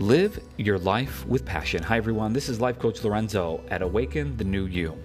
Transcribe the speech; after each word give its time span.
Live 0.00 0.42
your 0.56 0.78
life 0.78 1.26
with 1.26 1.44
passion. 1.44 1.82
Hi, 1.82 1.98
everyone. 1.98 2.32
This 2.32 2.48
is 2.48 2.58
Life 2.58 2.78
Coach 2.78 3.04
Lorenzo 3.04 3.62
at 3.68 3.82
Awaken 3.82 4.34
the 4.38 4.44
New 4.44 4.64
You. 4.64 4.96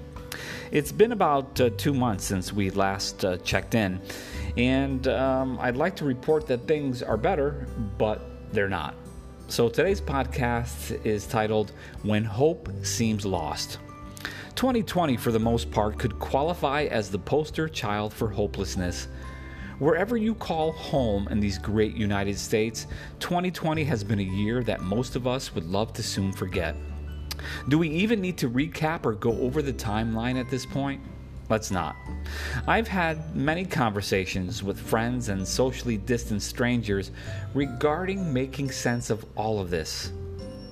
It's 0.71 0.93
been 0.93 1.11
about 1.11 1.59
uh, 1.59 1.69
two 1.71 1.93
months 1.93 2.23
since 2.23 2.53
we 2.53 2.69
last 2.69 3.25
uh, 3.25 3.35
checked 3.39 3.75
in, 3.75 3.99
and 4.55 5.05
um, 5.09 5.59
I'd 5.59 5.75
like 5.75 5.97
to 5.97 6.05
report 6.05 6.47
that 6.47 6.65
things 6.65 7.03
are 7.03 7.17
better, 7.17 7.67
but 7.97 8.53
they're 8.53 8.69
not. 8.69 8.95
So 9.49 9.67
today's 9.67 9.99
podcast 9.99 11.05
is 11.05 11.27
titled 11.27 11.73
When 12.03 12.23
Hope 12.23 12.69
Seems 12.83 13.25
Lost. 13.25 13.79
2020, 14.55 15.17
for 15.17 15.33
the 15.33 15.39
most 15.39 15.69
part, 15.71 15.99
could 15.99 16.17
qualify 16.19 16.83
as 16.83 17.11
the 17.11 17.19
poster 17.19 17.67
child 17.67 18.13
for 18.13 18.29
hopelessness. 18.29 19.09
Wherever 19.79 20.15
you 20.15 20.35
call 20.35 20.71
home 20.71 21.27
in 21.27 21.41
these 21.41 21.57
great 21.57 21.95
United 21.97 22.39
States, 22.39 22.87
2020 23.19 23.83
has 23.83 24.05
been 24.05 24.19
a 24.19 24.23
year 24.23 24.63
that 24.63 24.79
most 24.81 25.17
of 25.17 25.27
us 25.27 25.53
would 25.53 25.65
love 25.65 25.91
to 25.93 26.03
soon 26.03 26.31
forget. 26.31 26.77
Do 27.67 27.77
we 27.77 27.89
even 27.89 28.21
need 28.21 28.37
to 28.37 28.49
recap 28.49 29.05
or 29.05 29.11
go 29.11 29.33
over 29.39 29.61
the 29.61 29.73
timeline 29.73 30.39
at 30.39 30.49
this 30.49 30.65
point? 30.65 31.01
Let's 31.49 31.71
not. 31.71 31.97
I've 32.65 32.87
had 32.87 33.35
many 33.35 33.65
conversations 33.65 34.63
with 34.63 34.79
friends 34.79 35.27
and 35.27 35.45
socially 35.45 35.97
distant 35.97 36.41
strangers 36.41 37.11
regarding 37.53 38.31
making 38.31 38.71
sense 38.71 39.09
of 39.09 39.25
all 39.35 39.59
of 39.59 39.69
this. 39.69 40.13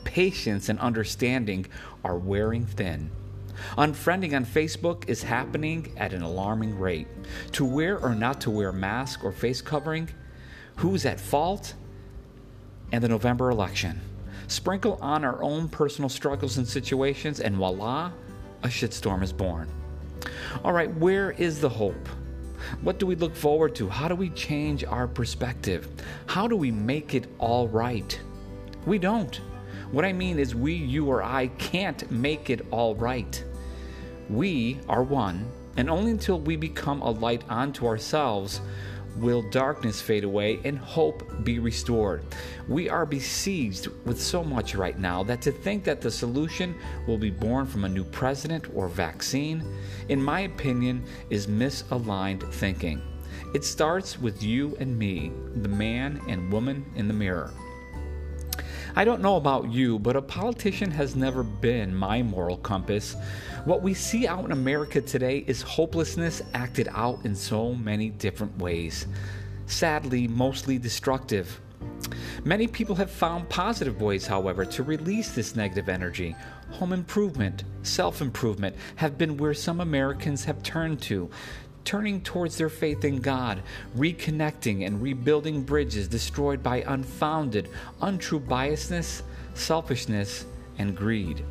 Patience 0.05 0.69
and 0.69 0.79
understanding 0.79 1.65
are 2.05 2.17
wearing 2.17 2.65
thin. 2.65 3.11
Unfriending 3.77 4.35
on 4.35 4.45
Facebook 4.45 5.07
is 5.07 5.23
happening 5.23 5.91
at 5.97 6.13
an 6.13 6.21
alarming 6.21 6.77
rate. 6.77 7.07
To 7.53 7.65
wear 7.65 7.97
or 7.99 8.15
not 8.15 8.41
to 8.41 8.51
wear 8.51 8.71
mask 8.71 9.23
or 9.23 9.31
face 9.31 9.61
covering, 9.61 10.09
who's 10.77 11.05
at 11.05 11.19
fault, 11.19 11.73
and 12.91 13.03
the 13.03 13.07
November 13.07 13.49
election. 13.49 13.99
Sprinkle 14.47 14.99
on 15.01 15.23
our 15.23 15.41
own 15.41 15.67
personal 15.67 16.09
struggles 16.09 16.57
and 16.57 16.67
situations, 16.67 17.39
and 17.39 17.55
voila, 17.55 18.11
a 18.63 18.67
shitstorm 18.67 19.23
is 19.23 19.33
born. 19.33 19.67
All 20.63 20.73
right, 20.73 20.93
where 20.95 21.31
is 21.31 21.59
the 21.59 21.69
hope? 21.69 22.07
What 22.81 22.97
do 22.99 23.05
we 23.05 23.15
look 23.15 23.35
forward 23.35 23.75
to? 23.75 23.89
How 23.89 24.07
do 24.07 24.15
we 24.15 24.29
change 24.29 24.83
our 24.85 25.07
perspective? 25.07 25.87
How 26.27 26.47
do 26.47 26.55
we 26.55 26.71
make 26.71 27.13
it 27.13 27.27
all 27.39 27.67
right? 27.67 28.19
We 28.85 28.99
don't. 28.99 29.35
What 29.91 30.05
I 30.05 30.13
mean 30.13 30.39
is, 30.39 30.55
we, 30.55 30.73
you, 30.73 31.07
or 31.07 31.23
I 31.23 31.47
can't 31.47 32.09
make 32.09 32.49
it 32.49 32.65
all 32.71 32.95
right. 32.95 33.43
We 34.29 34.79
are 34.87 35.03
one, 35.03 35.45
and 35.77 35.89
only 35.89 36.11
until 36.11 36.39
we 36.39 36.55
become 36.55 37.01
a 37.01 37.11
light 37.11 37.43
unto 37.49 37.85
ourselves 37.85 38.61
will 39.17 39.47
darkness 39.49 40.01
fade 40.01 40.23
away 40.23 40.59
and 40.63 40.77
hope 40.77 41.43
be 41.43 41.59
restored. 41.59 42.23
We 42.67 42.89
are 42.89 43.05
besieged 43.05 43.87
with 44.05 44.21
so 44.21 44.43
much 44.43 44.75
right 44.75 44.97
now 44.97 45.23
that 45.23 45.41
to 45.43 45.51
think 45.51 45.83
that 45.83 46.01
the 46.01 46.11
solution 46.11 46.75
will 47.07 47.17
be 47.17 47.29
born 47.29 47.65
from 47.65 47.85
a 47.85 47.89
new 47.89 48.03
president 48.03 48.65
or 48.73 48.87
vaccine, 48.87 49.63
in 50.09 50.21
my 50.21 50.41
opinion, 50.41 51.03
is 51.29 51.47
misaligned 51.47 52.51
thinking. 52.53 53.01
It 53.53 53.63
starts 53.63 54.19
with 54.19 54.41
you 54.41 54.75
and 54.79 54.97
me, 54.97 55.31
the 55.57 55.69
man 55.69 56.19
and 56.27 56.51
woman 56.51 56.85
in 56.95 57.07
the 57.07 57.13
mirror. 57.13 57.53
I 58.95 59.05
don't 59.05 59.21
know 59.21 59.37
about 59.37 59.71
you, 59.71 59.97
but 59.99 60.15
a 60.15 60.21
politician 60.21 60.91
has 60.91 61.15
never 61.15 61.43
been 61.43 61.95
my 61.95 62.21
moral 62.21 62.57
compass. 62.57 63.15
What 63.65 63.81
we 63.81 63.93
see 63.93 64.27
out 64.27 64.45
in 64.45 64.51
America 64.51 65.01
today 65.01 65.43
is 65.47 65.61
hopelessness 65.61 66.41
acted 66.53 66.89
out 66.93 67.25
in 67.25 67.35
so 67.35 67.73
many 67.73 68.09
different 68.09 68.57
ways. 68.57 69.07
Sadly, 69.65 70.27
mostly 70.27 70.77
destructive. 70.77 71.59
Many 72.43 72.67
people 72.67 72.95
have 72.95 73.09
found 73.09 73.49
positive 73.49 74.01
ways, 74.01 74.27
however, 74.27 74.65
to 74.65 74.83
release 74.83 75.33
this 75.33 75.55
negative 75.55 75.89
energy. 75.89 76.35
Home 76.71 76.93
improvement, 76.93 77.63
self 77.83 78.21
improvement 78.21 78.75
have 78.95 79.17
been 79.17 79.37
where 79.37 79.53
some 79.53 79.79
Americans 79.79 80.43
have 80.45 80.61
turned 80.61 81.01
to 81.03 81.29
turning 81.85 82.21
towards 82.21 82.57
their 82.57 82.69
faith 82.69 83.03
in 83.05 83.19
God, 83.19 83.61
reconnecting 83.97 84.85
and 84.85 85.01
rebuilding 85.01 85.63
bridges 85.63 86.07
destroyed 86.07 86.63
by 86.63 86.83
unfounded, 86.87 87.69
untrue 88.01 88.39
biasness, 88.39 89.21
selfishness, 89.53 90.45
and 90.77 90.95
greed. 90.95 91.43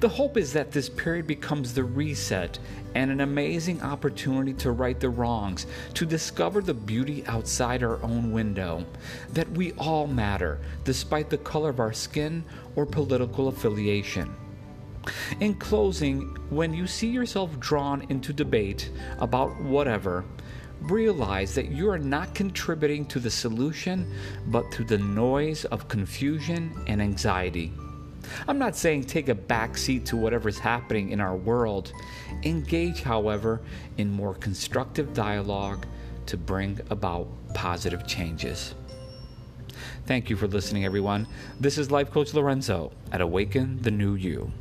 The 0.00 0.08
hope 0.08 0.36
is 0.36 0.52
that 0.52 0.72
this 0.72 0.88
period 0.88 1.26
becomes 1.26 1.72
the 1.72 1.84
reset 1.84 2.58
and 2.94 3.10
an 3.10 3.20
amazing 3.20 3.80
opportunity 3.82 4.52
to 4.54 4.72
right 4.72 4.98
the 4.98 5.08
wrongs, 5.08 5.66
to 5.94 6.04
discover 6.04 6.60
the 6.60 6.74
beauty 6.74 7.24
outside 7.26 7.82
our 7.82 8.02
own 8.02 8.32
window, 8.32 8.84
that 9.32 9.48
we 9.52 9.72
all 9.72 10.06
matter, 10.06 10.58
despite 10.84 11.30
the 11.30 11.38
color 11.38 11.70
of 11.70 11.78
our 11.78 11.92
skin 11.92 12.44
or 12.74 12.84
political 12.84 13.48
affiliation. 13.48 14.34
In 15.40 15.54
closing, 15.54 16.22
when 16.50 16.74
you 16.74 16.86
see 16.86 17.08
yourself 17.08 17.58
drawn 17.58 18.02
into 18.10 18.32
debate 18.32 18.90
about 19.18 19.58
whatever, 19.62 20.24
realize 20.82 21.54
that 21.54 21.70
you 21.70 21.88
are 21.90 21.98
not 21.98 22.34
contributing 22.34 23.06
to 23.06 23.18
the 23.18 23.30
solution, 23.30 24.12
but 24.46 24.70
to 24.72 24.84
the 24.84 24.98
noise 24.98 25.64
of 25.66 25.88
confusion 25.88 26.72
and 26.86 27.00
anxiety. 27.00 27.72
I'm 28.46 28.58
not 28.58 28.76
saying 28.76 29.04
take 29.04 29.28
a 29.28 29.34
backseat 29.34 30.04
to 30.06 30.16
whatever's 30.16 30.58
happening 30.58 31.10
in 31.10 31.20
our 31.20 31.36
world. 31.36 31.92
Engage, 32.44 33.02
however, 33.02 33.60
in 33.96 34.10
more 34.10 34.34
constructive 34.34 35.14
dialogue 35.14 35.86
to 36.26 36.36
bring 36.36 36.78
about 36.90 37.28
positive 37.54 38.06
changes. 38.06 38.74
Thank 40.06 40.28
you 40.28 40.36
for 40.36 40.46
listening, 40.46 40.84
everyone. 40.84 41.26
This 41.58 41.78
is 41.78 41.90
Life 41.90 42.10
Coach 42.10 42.34
Lorenzo 42.34 42.92
at 43.12 43.20
Awaken 43.20 43.80
the 43.80 43.90
New 43.90 44.14
You. 44.14 44.52